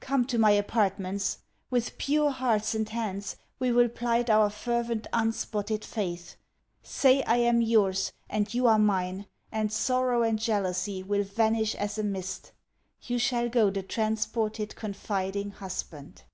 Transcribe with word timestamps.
Come 0.00 0.26
to 0.26 0.36
my 0.36 0.50
apartments. 0.50 1.38
With 1.70 1.96
pure 1.96 2.28
hearts 2.32 2.74
and 2.74 2.86
hands, 2.86 3.36
we 3.58 3.72
will 3.72 3.88
plight 3.88 4.28
our 4.28 4.50
fervent 4.50 5.06
unspotted 5.10 5.86
faith. 5.86 6.36
Say 6.82 7.22
I 7.22 7.38
am 7.38 7.62
your's, 7.62 8.12
and 8.28 8.52
you 8.52 8.66
are 8.66 8.78
mine, 8.78 9.26
and 9.50 9.72
sorrow 9.72 10.22
and 10.22 10.38
jealousy 10.38 11.02
will 11.02 11.24
vanish 11.24 11.74
as 11.76 11.96
a 11.96 12.02
mist. 12.04 12.52
You 13.04 13.18
shall 13.18 13.48
go 13.48 13.70
the 13.70 13.82
transported 13.82 14.76
confiding 14.76 15.52
husband. 15.52 16.24